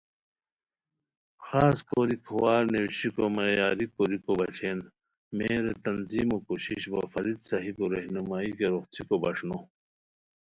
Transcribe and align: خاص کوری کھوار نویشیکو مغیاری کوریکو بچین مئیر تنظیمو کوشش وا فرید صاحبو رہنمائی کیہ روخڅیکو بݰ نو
خاص 1.45 1.77
کوری 1.89 2.17
کھوار 2.25 2.61
نویشیکو 2.73 3.23
مغیاری 3.37 3.85
کوریکو 3.95 4.31
بچین 4.39 4.77
مئیر 5.37 5.65
تنظیمو 5.83 6.37
کوشش 6.47 6.81
وا 6.91 7.01
فرید 7.13 7.39
صاحبو 7.49 7.85
رہنمائی 7.93 8.51
کیہ 8.57 8.69
روخڅیکو 8.73 9.15
بݰ 9.23 9.37
نو 9.47 9.57